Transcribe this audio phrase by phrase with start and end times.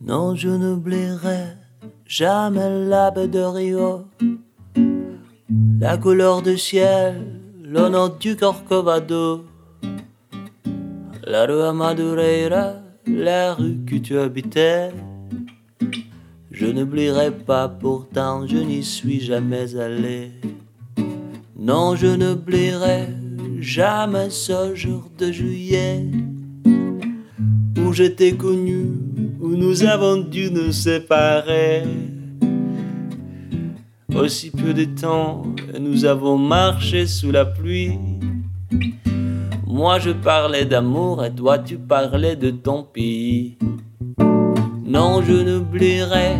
[0.00, 1.56] Non, je n'oublierai
[2.06, 4.04] jamais la baie de Rio,
[5.80, 9.44] la couleur du ciel, le nom du Corcovado,
[11.24, 12.74] la rue Madureira,
[13.04, 14.92] la rue que tu habitais.
[16.52, 20.30] Je n'oublierai pas, pourtant je n'y suis jamais allé.
[21.58, 23.08] Non, je n'oublierai
[23.66, 26.04] jamais ce jour de juillet
[27.84, 28.92] où j'étais connu,
[29.40, 31.82] où nous avons dû nous séparer.
[34.14, 35.42] Aussi peu de temps,
[35.80, 37.98] nous avons marché sous la pluie.
[39.66, 43.58] Moi je parlais d'amour et toi tu parlais de ton pays.
[44.84, 46.36] Non, je n'oublierai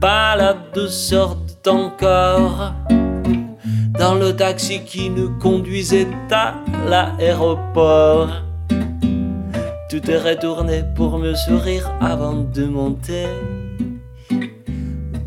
[0.00, 2.74] pas la douceur de ton corps
[3.98, 6.54] dans le taxi qui nous conduisait à
[6.86, 8.30] l'aéroport.
[9.90, 13.26] Tout est retourné pour me sourire avant de monter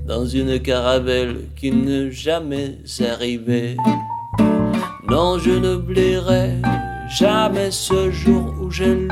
[0.06, 3.78] dans une caravelle qui n'est jamais arrivée.
[5.09, 6.56] Non, je n'oublierai
[7.09, 9.09] jamais ce jour où j'ai lu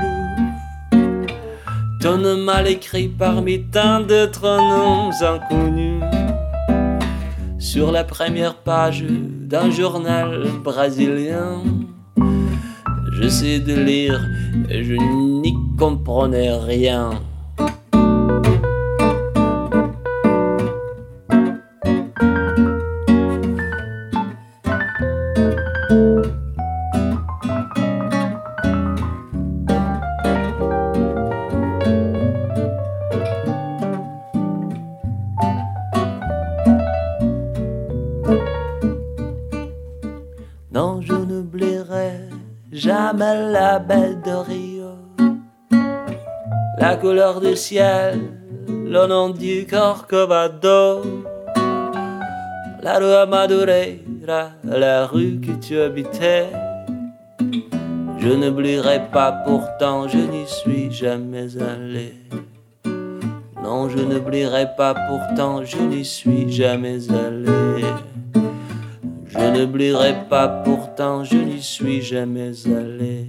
[2.01, 6.16] ton mal écrit parmi tant d'autres noms inconnus
[7.77, 11.61] sur la première page d'un journal brésilien.
[13.19, 14.19] J'essaie de lire
[14.67, 17.11] et je n'y comprenais rien.
[40.77, 42.29] Non, je n'oublierai
[42.71, 44.91] jamais la belle de Rio,
[46.77, 48.19] la couleur du ciel,
[48.67, 51.01] le nom du Corcovado,
[52.83, 56.45] la rue Madureira, la rue que tu habitais.
[58.19, 62.13] Je n'oublierai pas, pourtant je n'y suis jamais allé.
[63.63, 67.83] Non, je n'oublierai pas, pourtant je n'y suis jamais allé.
[69.39, 73.27] Je n'oublierai pas, pourtant je n'y suis jamais allé.